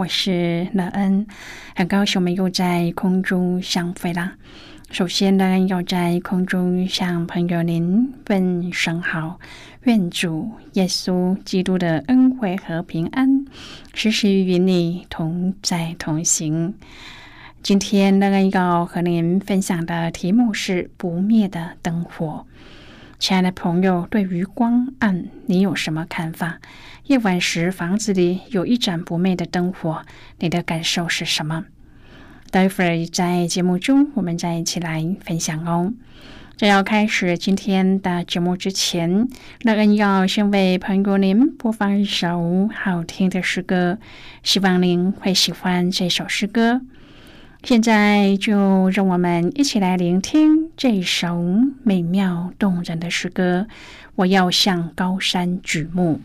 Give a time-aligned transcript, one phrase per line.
[0.00, 1.26] 我是乐恩，
[1.76, 4.32] 很高兴我们又在空中相会啦。
[4.90, 9.38] 首先呢，要在空中向朋友您问声好，
[9.82, 13.44] 愿主耶稣基督的恩惠和平安
[13.92, 16.72] 时时与你同在同行。
[17.62, 22.46] 今天乐恩要和您分享的题目是不灭的灯火。
[23.18, 26.58] 亲爱的朋友，对于光暗，你有什么看法？
[27.10, 30.02] 夜晚时，房子里有一盏不灭的灯火，
[30.38, 31.64] 你的感受是什么？
[32.52, 35.92] 待会儿在节目中，我们再一起来分享哦。
[36.56, 39.28] 在要开始今天的节目之前，
[39.62, 43.98] 乐恩要先为朋友您播放一首好听的诗歌，
[44.44, 46.80] 希望您会喜欢这首诗歌。
[47.64, 51.42] 现在就让我们一起来聆听这首
[51.82, 53.66] 美妙动人的诗歌。
[54.14, 56.20] 我要向高山举目。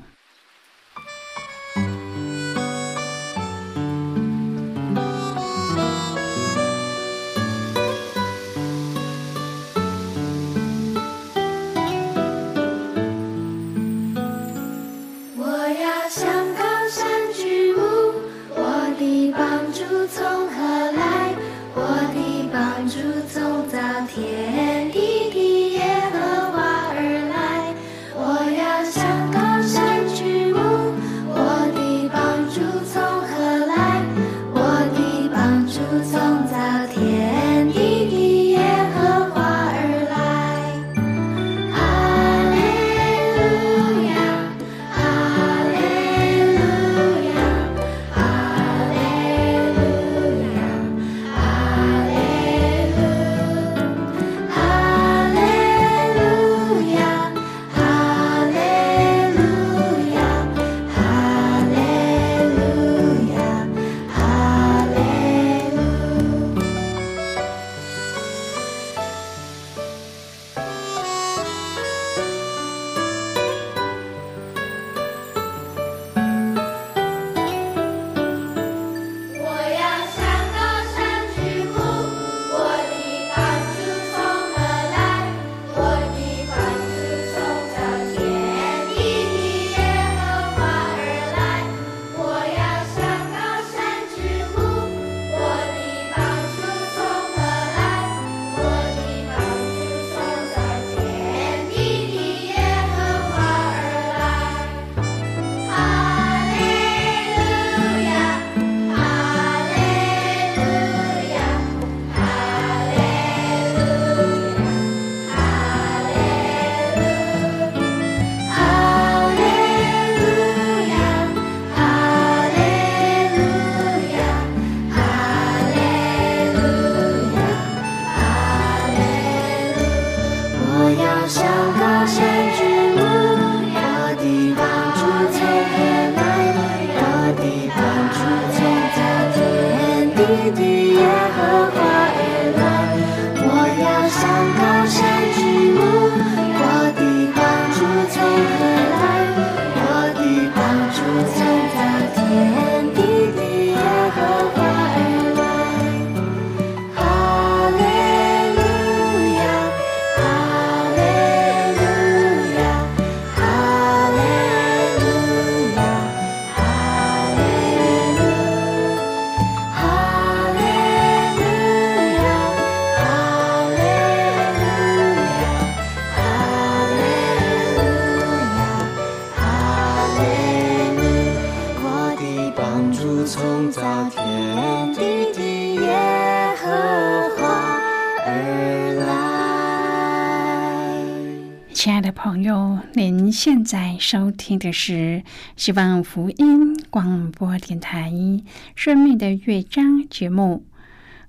[193.75, 195.21] 在收听的是
[195.57, 198.09] 希望福音广播电台
[198.73, 200.63] 《生命的乐章》节目。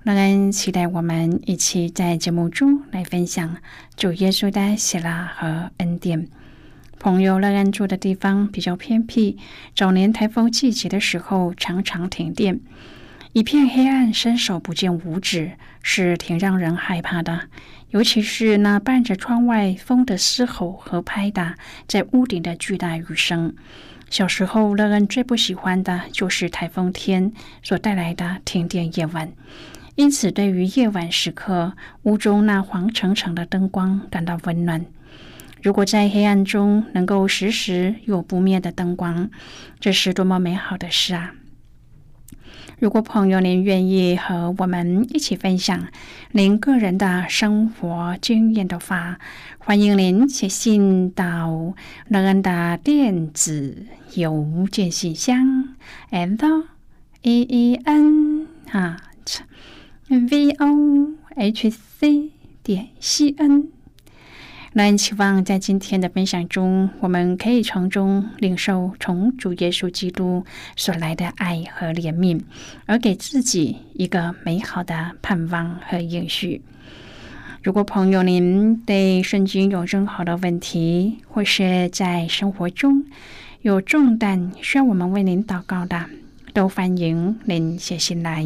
[0.03, 3.57] 让人期待我们一起在节目中来分享
[3.97, 6.29] 主耶稣的喜乐和恩典。
[6.97, 9.37] 朋友，乐安住的地方比较偏僻，
[9.75, 12.61] 早年台风季节的时候常常停电，
[13.33, 15.51] 一片黑暗，伸手不见五指，
[15.83, 17.41] 是挺让人害怕的。
[17.91, 21.55] 尤其是那伴着窗外风的嘶吼和拍打
[21.87, 23.53] 在屋顶的巨大雨声。
[24.09, 27.31] 小时候，乐恩最不喜欢的就是台风天
[27.61, 29.31] 所带来的停电夜晚。
[29.95, 34.85] 因此，对于夜晚时刻屋中那黄澄澄的灯光感到温暖。
[35.61, 39.29] 如果在黑暗中能够时时有不灭的灯光，
[39.79, 41.33] 这是多么美好的事啊！
[42.79, 45.87] 如果朋友您愿意和我们一起分享
[46.31, 49.17] 您个人的生活经验的话，
[49.57, 51.73] 欢迎您写信到
[52.07, 55.75] 乐恩的电子邮件信箱
[56.11, 56.65] ，and
[57.23, 59.01] e e n 啊。
[60.09, 62.31] v o h c
[62.61, 63.69] 点 c n，
[64.73, 72.41] 那期望在今天的分享中，我们可以从中领受从主耶稣基督所来的爱和怜悯，
[72.85, 76.61] 而给自己一个美好的盼望和应许。
[77.63, 83.05] 如果朋友您对圣经有任何的问题，或是在生活中
[83.61, 86.05] 有重担需要我们为您祷告的，
[86.53, 88.45] 都欢迎您写信来。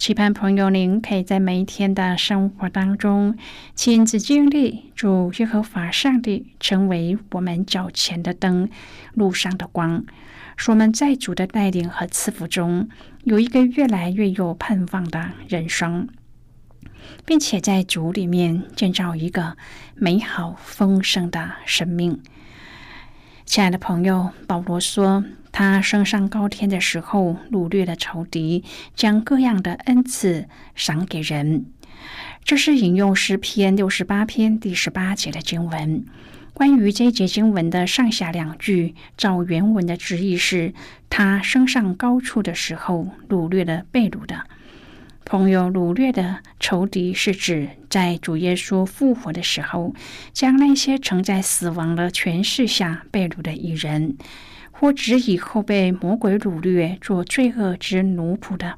[0.00, 3.36] 期盼朋友您可以在每一天的生活当中，
[3.74, 8.70] 亲自经历主耶和华上帝成为我们脚前的灯，
[9.12, 10.06] 路上的光。
[10.56, 12.88] 说我们在主的带领和赐福中，
[13.24, 16.08] 有一个越来越有盼望的人生，
[17.26, 19.58] 并且在主里面建造一个
[19.96, 22.22] 美好丰盛的生命。
[23.50, 28.62] 亲爱的朋友，保罗说，他升上高天的时候，掳掠了仇敌，
[28.94, 31.64] 将各样的恩赐赏给人。
[32.44, 36.04] 这是引用诗篇六十八篇第十八节的经文。
[36.54, 40.72] 关于这节经文的上下两句，照原文的直译是：
[41.08, 44.44] 他升上高处的时候，掳掠了被掳的
[45.30, 45.70] 朋友。
[45.70, 49.94] 掳掠的仇敌是指在主耶稣复活的时候，
[50.32, 54.16] 将那些曾在死亡的权势下被掳的异人，
[54.72, 58.74] 或指以后被魔鬼掳掠做罪恶之奴仆的，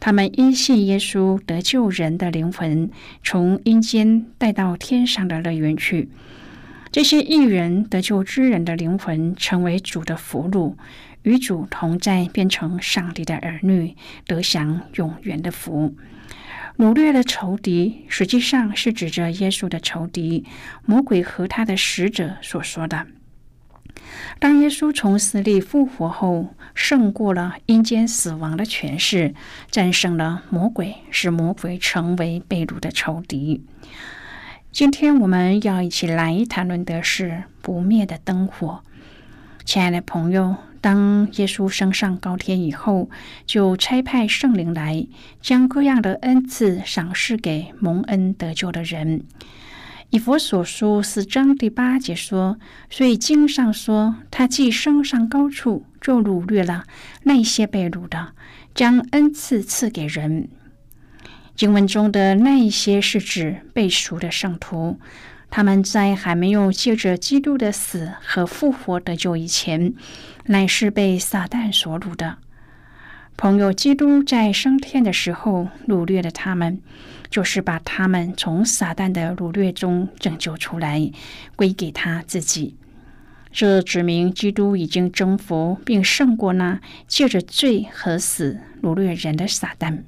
[0.00, 2.90] 他们因信耶稣得救人的灵魂，
[3.22, 6.08] 从阴间带到天上的乐园去。
[6.94, 10.76] 这些艺人得救之人的灵魂成为主的俘虏，
[11.24, 13.96] 与主同在，变成上帝的儿女，
[14.28, 15.96] 得享永远的福。
[16.78, 20.44] 掳掠的仇敌，实际上是指着耶稣的仇敌
[20.86, 23.08] 魔鬼和他的使者所说的。
[24.38, 29.34] 当耶稣从死里复活后，胜过了阴间死亡的权势，
[29.68, 33.64] 战胜了魔鬼，使魔鬼成为被掳的仇敌。
[34.74, 38.82] 今天我们要一起来谈论的是不灭的灯火。
[39.64, 43.08] 亲爱的朋友，当耶稣升上高天以后，
[43.46, 45.06] 就差派圣灵来，
[45.40, 49.22] 将各样的恩赐赏赐给蒙恩得救的人。
[50.10, 52.58] 以佛所书四章第八节说
[52.90, 56.82] ：“所以经上说，他既升上高处，就掳掠了
[57.22, 58.32] 那些被掳的，
[58.74, 60.48] 将恩赐赐给人。”
[61.54, 64.98] 经文中的那一些是指被赎的圣徒，
[65.50, 69.94] 他们在还没有借着基督的死和复活得救以前，
[70.46, 72.38] 乃是被撒旦所掳的。
[73.36, 76.80] 朋友，基督在升天的时候掳掠了他们，
[77.30, 81.10] 就是把他们从撒旦的掳掠中拯救出来，
[81.54, 82.76] 归给他自己。
[83.52, 90.02] 这指明基督已经征服并胜过那借着罪和死掳掠人的撒旦。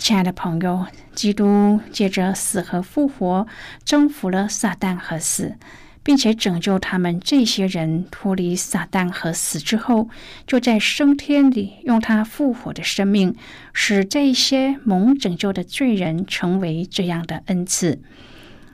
[0.00, 3.46] 亲爱的朋友，基督借着死和复活，
[3.84, 5.56] 征服了撒旦和死，
[6.02, 10.08] 并且拯救他们这些人脱离撒旦和死之后，
[10.46, 13.36] 就在升天里用他复活的生命，
[13.74, 18.00] 使这些蒙拯救的罪人成为这样的恩赐。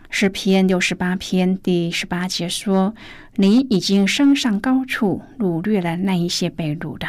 [0.09, 2.95] 诗篇六十八篇第十八节说
[3.35, 7.09] ：“你已经升上高处，掳掠了那一些被掳的。”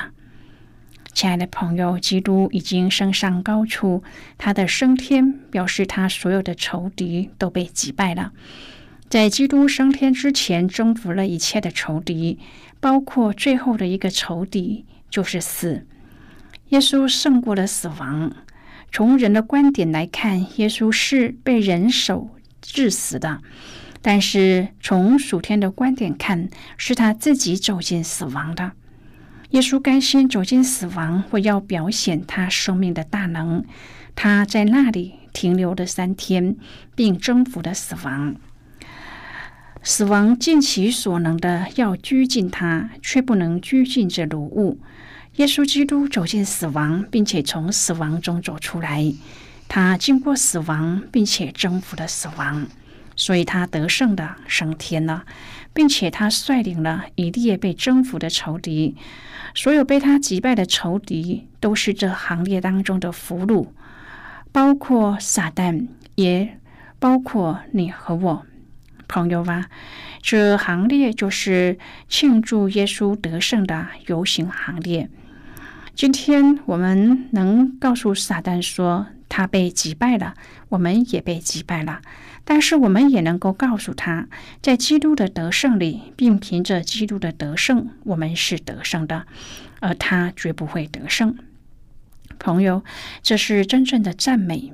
[1.18, 4.04] 亲爱的朋友，基督已经升上高处，
[4.38, 8.34] 他的升天表示他所有的仇敌都被击败了。
[9.10, 12.38] 在基督升天之前，征服了一切的仇敌，
[12.80, 15.88] 包括最后的一个仇敌就是死。
[16.70, 18.32] 耶稣胜过了死亡。
[18.92, 22.30] 从人的观点来看，耶稣是被人手
[22.62, 23.40] 致死的；
[24.04, 26.48] 但是从属天的观点看，
[26.78, 28.74] 是他自己走进死亡的。
[29.52, 33.64] 耶稣甘心走进死亡，为要表现他生命的大能。
[34.14, 36.58] 他在那里停留了三天，
[36.96, 38.36] 并征服了死亡。
[39.84, 44.80] 死亡尽其所能的要拘禁他，却不能拘禁这鲁物。
[45.38, 49.14] 耶稣基督走进死亡，并且从死亡中走出来。
[49.70, 52.68] 他经过死亡，并且征服了死亡，
[53.18, 55.26] 所以他得胜的升天了。
[55.74, 58.96] 并且他率领了一列被征服的仇敌，
[59.54, 63.68] 所有被他击败的仇敌都是这行列当中的俘虏，
[64.52, 66.58] 包括撒旦，也
[66.98, 68.44] 包括你和我，
[69.08, 69.68] 朋友吧。
[70.20, 71.78] 这行列就是
[72.10, 75.08] 庆祝耶稣得胜的游行行列。
[75.94, 80.34] 今天我们能告诉撒旦说他被击败了，
[80.70, 82.02] 我们也被击败了。
[82.50, 84.30] 但是我们也能够告诉他，
[84.62, 89.26] 在基督的得胜里，并凭着基督的得胜，我们是得胜的，
[89.82, 91.38] 而他绝不会得胜。
[92.40, 92.86] 朋友，
[93.22, 94.72] 这是真正的赞美。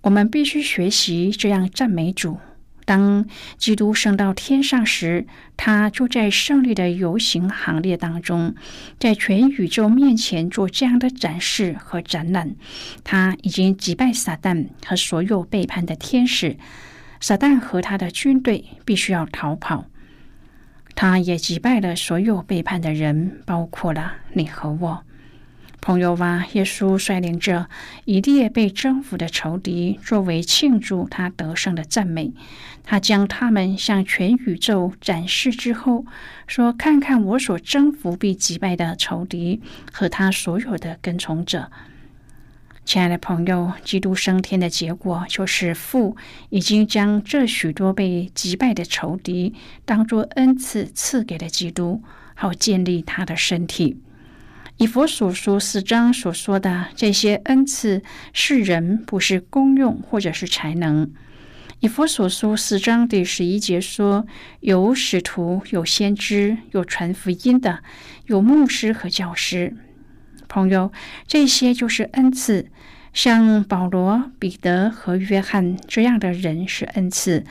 [0.00, 2.38] 我们必须学习这样赞美主。
[2.86, 3.26] 当
[3.58, 5.26] 基督升到天上时，
[5.58, 8.54] 他就在胜利的游行行列当中，
[8.98, 12.56] 在全宇宙面前做这样的展示和展览。
[13.04, 16.56] 他已经击败撒旦和所有背叛的天使。
[17.20, 19.84] 撒旦和他的军队必须要逃跑。
[20.96, 25.04] 他也击败了所有背叛的人，包括了你和我，
[25.80, 26.46] 朋友吧。
[26.52, 27.68] 耶稣率领着
[28.04, 32.32] 一列被征服的仇敌，作为庆祝他得胜的赞美。
[32.84, 36.04] 他将他们向全宇宙展示之后，
[36.46, 39.62] 说：“看看我所征服并击败的仇敌
[39.92, 41.70] 和他所有的跟从者。”
[42.90, 46.16] 亲爱的朋友，基督升天的结果就是父
[46.48, 49.54] 已经将这许多被击败的仇敌
[49.84, 52.02] 当作恩赐赐给了基督，
[52.34, 54.02] 好建立他的身体。
[54.78, 61.12] 以佛所书四章所说的这些恩赐是人，不是功用或者是才能。
[61.78, 64.26] 以佛所书四章第十一节说
[64.58, 67.84] ：“有使徒，有先知，有传福音的，
[68.26, 69.76] 有牧师和教师。”
[70.50, 70.92] 朋友，
[71.26, 72.66] 这些就是恩赐。
[73.12, 77.44] 像保罗、彼得和约翰这样的人是恩赐。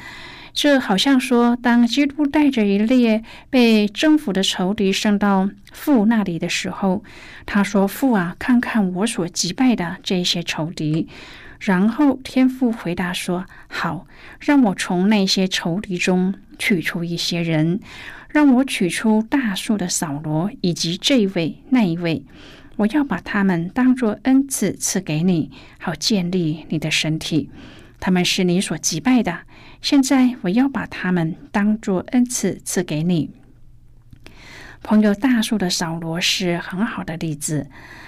[0.54, 7.04] 这好像说，当基督带着一列被征服的仇敌升到父那里的时候，
[7.46, 11.08] 他说：“父啊，看看我所击败的这些仇敌。”
[11.60, 14.08] 然后天父回答说：“好，
[14.40, 17.82] 让我从那些仇敌中取出一些人，
[18.30, 22.24] 让我取出大树的扫罗以及这位那一位。”
[22.80, 27.50] 我要把他们当作恩赐赐给你，好建立你的身体。
[28.00, 29.40] 他们是你所击败的。
[29.82, 33.32] 现在我要把他们当作恩赐赐给你。
[34.82, 37.68] 朋友大树的扫罗是很好的例子。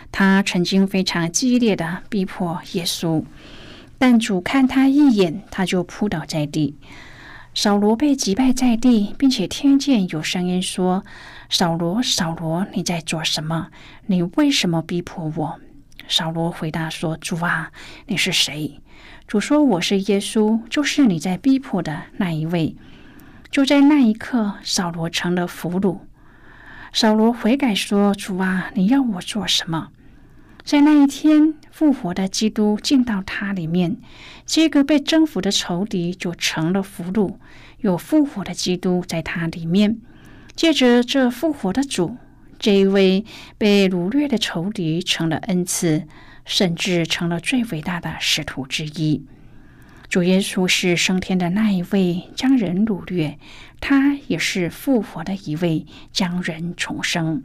[0.09, 3.25] 他曾经非常激烈的逼迫耶稣，
[3.97, 6.77] 但主看他一眼，他就扑倒在地。
[7.53, 11.03] 扫罗被击败在地，并且听见有声音说。
[11.50, 13.67] 扫罗，扫罗，你在做什么？
[14.05, 15.60] 你为什么逼迫我？
[16.08, 17.72] 扫罗回答说：“主啊，
[18.08, 18.79] 你是谁？”
[19.27, 22.75] 主说：“我是耶稣，就是你在逼迫的那一位。”
[23.51, 26.00] 就在那一刻，扫罗成了俘虏。
[26.93, 29.89] 扫罗悔改说：“主啊，你要我做什么？”
[30.63, 33.98] 在那一天，复活的基督进到他里面，
[34.46, 37.36] 这个被征服的仇敌就成了俘虏。
[37.80, 39.98] 有复活的基督在他里面。
[40.56, 42.18] 借着这复活的主，
[42.60, 43.25] 这一位
[43.58, 46.03] 被掳掠的仇敌成了恩赐，
[46.46, 49.25] 甚至成了最伟大的使徒之一。
[50.08, 53.38] 主耶稣是升天的那一位，将人掳掠；
[53.80, 57.41] 他也是复活的一位，将人重生。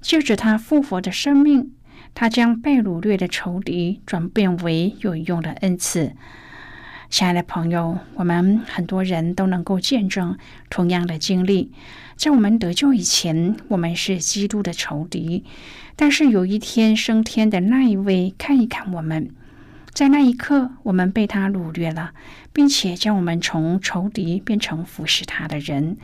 [0.00, 1.72] 借着他复活的生命，
[2.14, 6.12] 他将被掳掠的仇敌转变为有用的恩赐。
[7.08, 10.36] 亲爱的朋友，我们很多人都能够见证
[10.68, 11.72] 同样的经历。
[12.16, 15.44] 在我们得救以前，我们是基督的仇敌；
[15.94, 19.30] 但是有一天升天的那一位看一看我们，
[19.92, 22.12] 在那一刻，我们被他掳掠了，
[22.52, 25.96] 并且将我们从仇敌变成服侍他的人。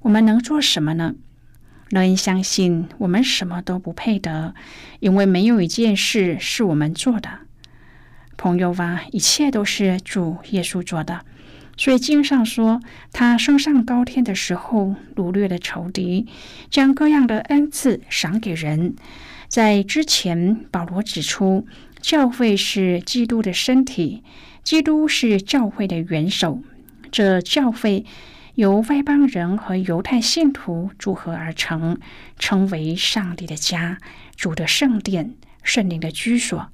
[0.00, 1.14] 我们能做什么呢？
[1.90, 4.54] 乐恩相信我们什么都不配得，
[5.00, 7.40] 因为没有一件事是我们做的。
[8.36, 11.20] 朋友啊，一切都是主耶稣做的。
[11.78, 12.80] 所以经上说，
[13.12, 16.26] 他升上高天的时候，掳掠了仇敌，
[16.70, 18.94] 将各样的恩赐赏给人。
[19.48, 21.66] 在之前，保罗指出，
[22.02, 24.22] 教会是基督的身体，
[24.62, 26.60] 基督是教会的元首。
[27.10, 28.04] 这教会。
[28.58, 31.96] 由外邦人和犹太信徒组合而成，
[32.40, 33.98] 称为上帝的家、
[34.34, 36.72] 主的圣殿、圣灵的居所。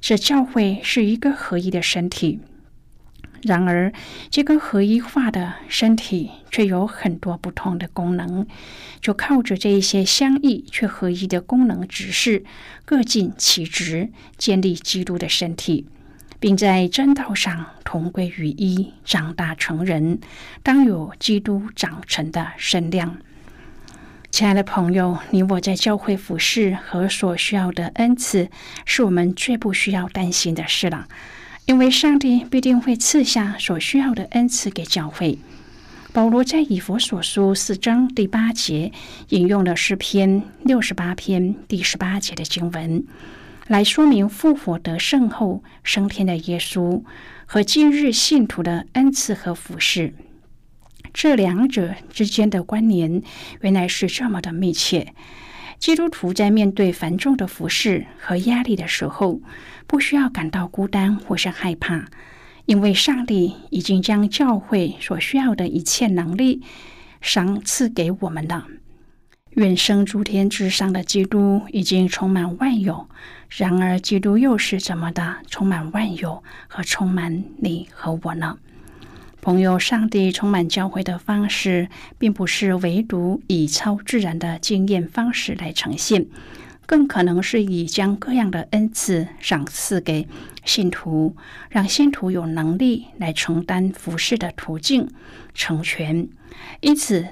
[0.00, 2.40] 这教会是一个合一的身体。
[3.42, 3.92] 然而，
[4.28, 8.44] 这个合一化的身体却有很多不同的功能，
[9.00, 12.44] 就靠着这一些相异却合一的功能指示，
[12.84, 15.86] 各尽其职，建立基督的身体。
[16.40, 20.18] 并在真道上同归于一，长大成人，
[20.62, 23.18] 当有基督长成的身量。
[24.30, 28.48] 亲爱的朋友，你我在教会服侍和所需要的恩赐，
[28.86, 31.06] 是我们最不需要担心的事了，
[31.66, 35.38] 因为上帝必定会赐下所需要的恩赐给教会。
[36.12, 38.90] 保罗在以佛所书四章第八节
[39.28, 43.04] 引用了诗篇六十八篇第十八节的经文。
[43.70, 47.04] 来说明复活得胜后升天的耶稣
[47.46, 50.12] 和今日信徒的恩赐和服饰，
[51.14, 53.22] 这两者之间的关联
[53.60, 55.14] 原来是这么的密切。
[55.78, 59.40] 基督徒在面对繁重的服饰和压力的时候，
[59.86, 62.06] 不需要感到孤单或是害怕，
[62.66, 66.60] 因为上帝已经将教会所需要的一切能力
[67.20, 68.66] 赏赐给我们了。
[69.54, 73.08] 远生诸天之上的基督已经充满万有，
[73.48, 78.58] 然而基督又是怎么的充满万有和充满你和我呢？
[79.42, 86.26] 朋友，上帝充满教会的方式，并不是唯独以超自然的经验方式来呈现，
[86.86, 90.28] 更可能是以将各样的恩赐赏赐给
[90.64, 91.34] 信徒，
[91.70, 95.08] 让信徒有能力来承担服侍的途径
[95.54, 96.28] 成全。
[96.80, 97.26] 因此。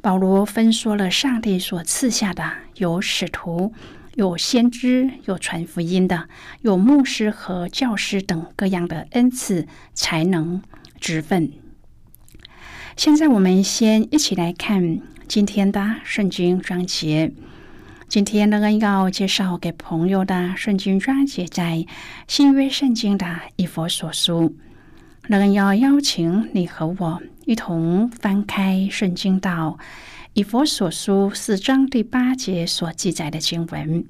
[0.00, 3.72] 保罗分说了上帝所赐下的有使徒、
[4.14, 6.28] 有先知、有传福音的、
[6.62, 10.62] 有牧师和教师等各样的恩赐、才能、
[11.00, 11.52] 职分。
[12.96, 17.32] 现在我们先一起来看今天的圣经章节。
[18.08, 21.84] 今天呢，要介绍给朋友的圣经章节在
[22.26, 24.56] 新约圣经的以佛所书。
[25.30, 29.78] 那要邀请你和我一同翻开圣经到
[30.32, 34.06] 以佛所书四章第八节所记载的经文。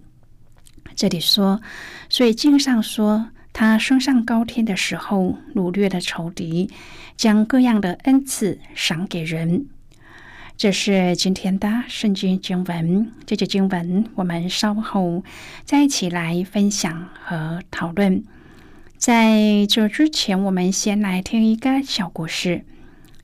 [0.95, 1.61] 这里说，
[2.09, 6.71] 所以经上说，他升上高天的时候，掳掠了仇敌，
[7.17, 9.67] 将各样的恩赐赏给人。
[10.57, 13.11] 这是今天的圣经经文。
[13.27, 15.25] 这节经文，我们稍后
[15.65, 18.23] 再一起来分享和讨论。
[19.09, 22.67] 在这之前，我们先来听一个小故事。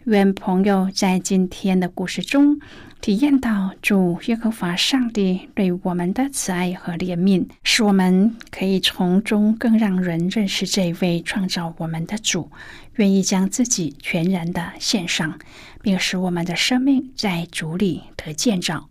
[0.05, 2.59] 愿朋友在今天的故事中
[3.03, 12.51] 体验到主耶和华上帝对我们的慈爱和怜悯，使我们可以从中更让人认识这位创造我们的主，
[12.95, 15.39] 愿意将自己全然的献上，
[15.83, 18.89] 并使我们的生命在主里得建造。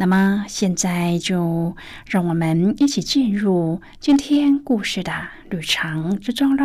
[0.00, 5.12] 那么，现在就让我们一起进入今天故事的
[5.50, 6.64] 旅程之中喽。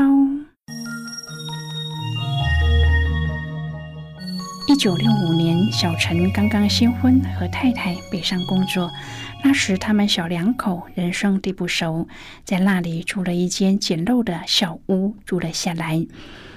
[4.70, 8.90] 一九六五年，小陈刚刚新婚，和太太北上工作。
[9.44, 12.08] 那时，他们小两口人生地不熟，
[12.46, 16.08] 在那里租了一间简陋的小屋住了下来。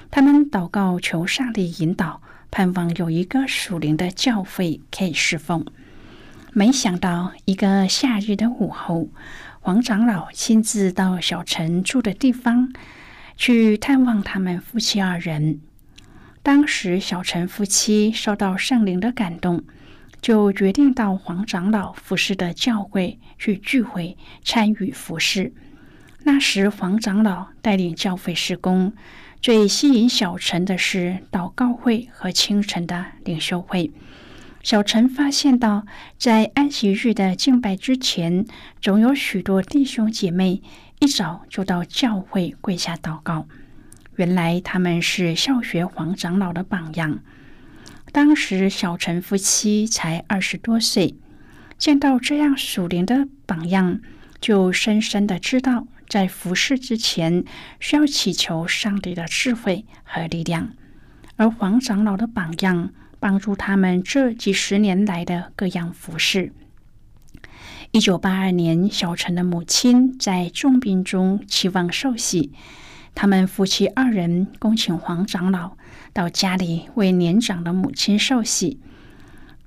[0.09, 5.65] 他们祷告求上帝引导，盼望有一个属灵的教会可以侍奉。
[6.51, 9.09] 没想到，一个夏日的午后，
[9.59, 12.73] 黄长老亲自到小陈住的地方
[13.37, 15.61] 去探望他们夫妻二人。
[16.41, 19.63] 当时，小陈夫妻受到圣灵的感动，
[20.21, 25.53] 就决定到黄长老服侍的教会去聚会，参与服侍。
[26.23, 28.91] 那时，黄长老带领教会施工，
[29.39, 33.91] 最吸引小陈的是祷告会和清晨的领袖会。
[34.61, 35.85] 小陈发现到，
[36.17, 38.45] 在安息日的敬拜之前，
[38.81, 40.61] 总有许多弟兄姐妹
[40.99, 43.47] 一早就到教会跪下祷告。
[44.17, 47.19] 原来他们是校学黄长老的榜样。
[48.11, 51.15] 当时小陈夫妻才二十多岁，
[51.77, 54.01] 见到这样属灵的榜样，
[54.41, 57.45] 就深深的知道，在服侍之前
[57.79, 60.73] 需要祈求上帝的智慧和力量。
[61.37, 62.91] 而黄长老的榜样。
[63.19, 66.51] 帮助他们这几十年来的各样服饰。
[67.91, 72.51] 一九八二年，小陈的母亲在重病中期望受洗，
[73.15, 75.75] 他们夫妻二人恭请黄长老
[76.13, 78.79] 到家里为年长的母亲受洗。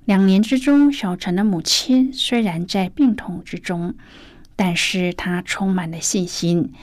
[0.05, 3.93] 两年之中，小陈的母亲虽然在病痛之中，
[4.55, 6.73] 但是她充满了信心。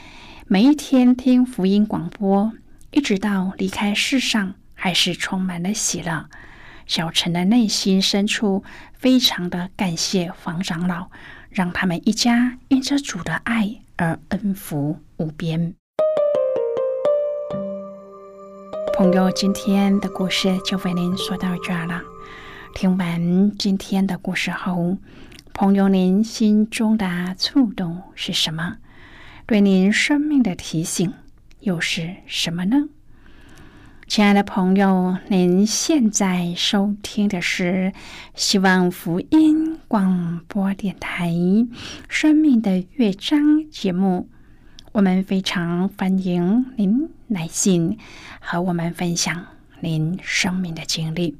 [0.46, 2.52] 每一天听福音广播，
[2.90, 6.28] 一直到离开世上，还是充满了喜乐。
[6.90, 11.08] 小陈的内心深处非常的感谢黄长老，
[11.48, 15.72] 让他们一家因着主的爱而恩福无边。
[18.98, 22.02] 朋友，今天的故事就为您说到这儿了。
[22.74, 24.96] 听完今天的故事后，
[25.54, 28.78] 朋友，您心中的触动是什么？
[29.46, 31.14] 对您生命的提醒
[31.60, 32.88] 又是什么呢？
[34.10, 37.92] 亲爱的朋友，您现在收听的是
[38.34, 41.28] 希望福音广播电台
[42.08, 44.28] 《生命的乐章》节目。
[44.90, 47.98] 我们非常欢迎您来信
[48.40, 49.46] 和我们分享
[49.78, 51.36] 您生命的经历。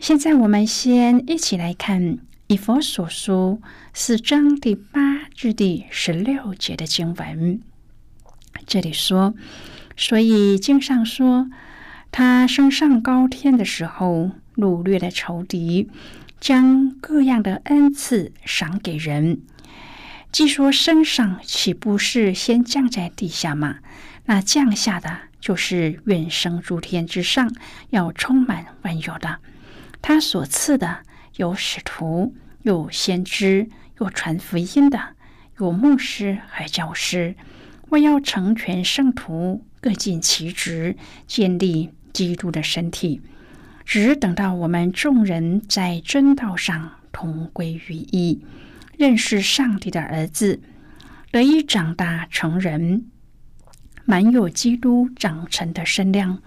[0.00, 2.00] 现在，我们先一起来看
[2.46, 3.60] 《以佛所书》
[3.92, 7.60] 四章第八至第十六节的经文。
[8.66, 9.34] 这里说
[10.04, 11.48] ：“所以经上说，
[12.10, 15.88] 他升上高天的时候，掳掠了仇敌，
[16.40, 19.42] 将各样的恩赐赏给人。
[20.32, 23.76] 既说升上，岂不是先降在地下吗？
[24.24, 27.54] 那降下的，就是远升诸天之上，
[27.90, 29.38] 要充满万有的。”
[30.02, 31.02] 他所赐的
[31.36, 33.68] 有使徒，有先知，
[34.00, 35.00] 有传福音的，
[35.60, 37.36] 有牧师和教师。
[37.92, 43.20] 我要成全圣徒，各尽其职，建立基督的身体。
[43.84, 48.42] 只等到我们众人在真道上同归于一，
[48.96, 50.62] 认识上帝的儿子，
[51.30, 53.04] 得以长大成人，
[54.06, 56.38] 满有基督长成的身量，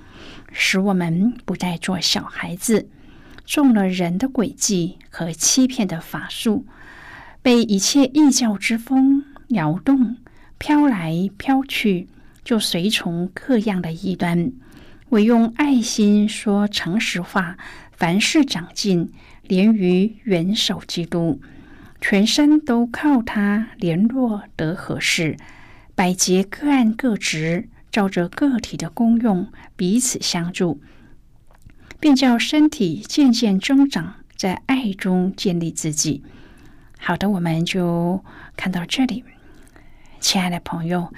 [0.51, 2.89] 使我们不再做小孩子。
[3.45, 6.65] 中了人的诡计和欺骗的法术，
[7.43, 10.17] 被一切异教之风摇动，
[10.57, 12.07] 飘来飘去，
[12.43, 14.51] 就随从各样的异端。
[15.09, 17.57] 唯用爱心说诚实话，
[17.91, 19.11] 凡事长进，
[19.43, 21.39] 连于元首基督，
[22.01, 25.37] 全身都靠他联络得合适，
[25.93, 30.81] 百节各按各职，照着个体的功用彼此相助。
[31.99, 36.23] 便叫身体渐渐增长，在爱中建立自己。
[36.99, 38.23] 好的，我们就
[38.57, 39.23] 看到这里，
[40.25, 41.13] 亲爱的朋友。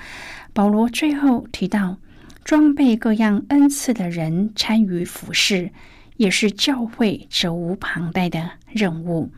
[0.52, 1.96] 保罗最后提到，
[2.43, 5.72] 装备各样恩赐的人参与服侍，
[6.17, 9.32] 也是教会责无旁贷的任务。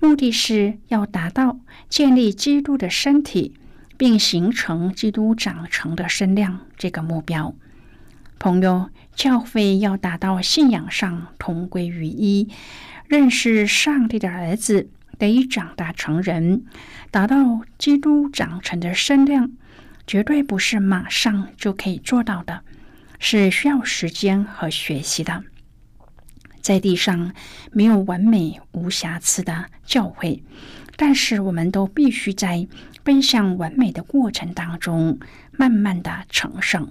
[0.00, 3.54] 目的是要达到建立基督的身体，
[3.96, 7.54] 并形成基督长成的身量这个目标。
[8.38, 12.50] 朋友，教会要达到信仰上同归于一，
[13.06, 16.64] 认识上帝的儿子，得长大成人，
[17.10, 19.50] 达到基督长成的身量，
[20.06, 22.62] 绝对不是马上就可以做到的，
[23.18, 25.44] 是需要时间和学习的。
[26.60, 27.32] 在地上
[27.72, 30.42] 没有完美无瑕疵的教会，
[30.96, 32.66] 但是我们都必须在
[33.04, 35.18] 奔向完美的过程当中，
[35.52, 36.90] 慢慢的成圣。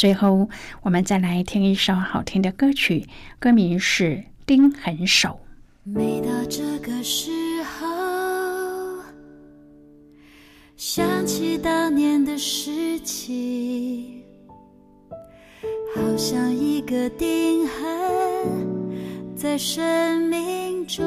[0.00, 0.48] 最后，
[0.80, 3.06] 我们再来听一首好听的歌曲，
[3.38, 4.04] 歌名是
[4.46, 5.28] 《钉痕手》。
[5.92, 7.30] 每到这个时
[7.64, 9.02] 候，
[10.74, 14.22] 想起当年的事情，
[15.94, 21.04] 好像一个钉痕在生命中，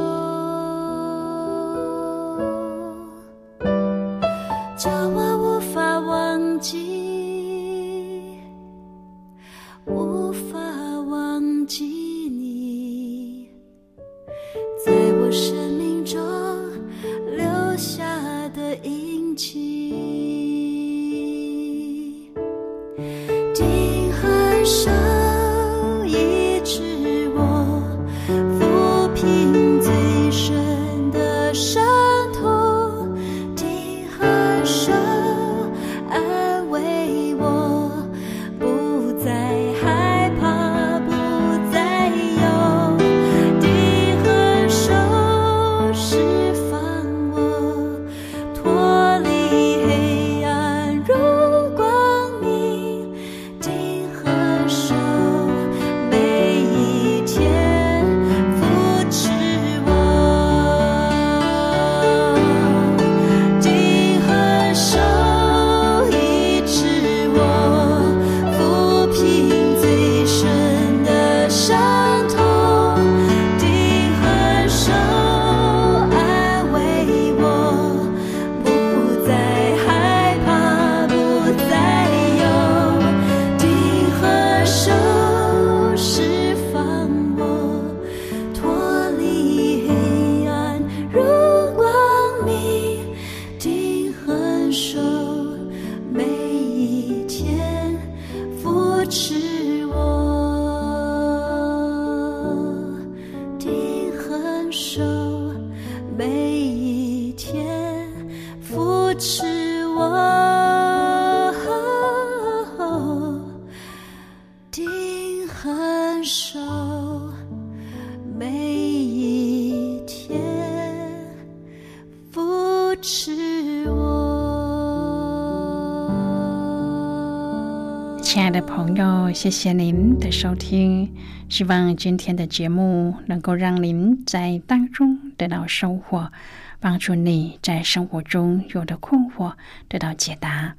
[129.34, 131.12] 谢谢您的收听。
[131.50, 136.32] 希望今天的节目能够让您在当中得到收获，
[136.80, 139.54] 帮助你在生活中有的困惑
[139.88, 140.76] 得到解答，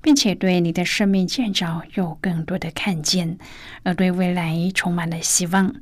[0.00, 3.36] 并且对你的生命建造有更多的看见，
[3.82, 5.74] 而对未来充满了希望。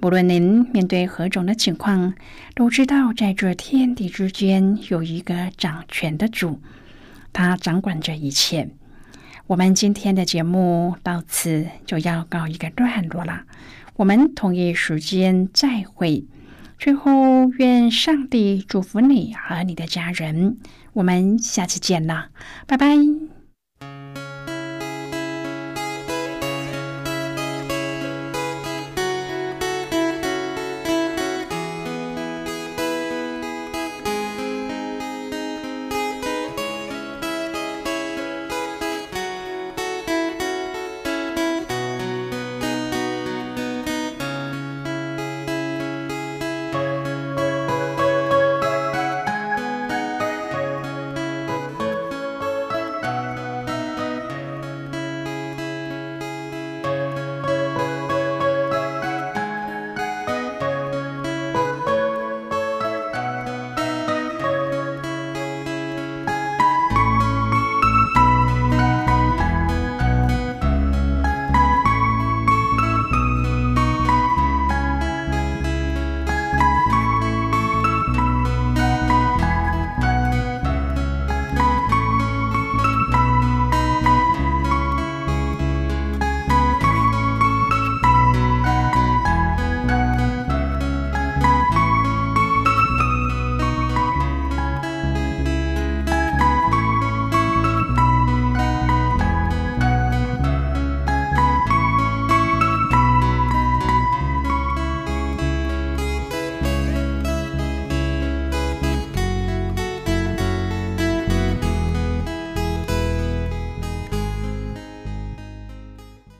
[0.00, 2.14] 不论您面对何种的情况，
[2.56, 6.60] 都知道在这天地之间有一个掌权的主，
[7.32, 8.68] 他掌管着一切。
[9.46, 13.42] 我们今天的节目到此就要告一个段落了，
[13.96, 16.24] 我们同一时间再会。
[16.78, 20.58] 最后，愿上帝祝福你和你的家人。
[20.94, 22.28] 我们下次见了，
[22.66, 22.96] 拜拜。